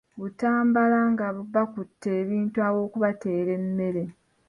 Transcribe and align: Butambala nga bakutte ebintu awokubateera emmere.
Butambala 0.19 0.99
nga 1.11 1.27
bakutte 1.53 2.09
ebintu 2.21 2.57
awokubateera 2.67 3.51
emmere. 3.59 4.03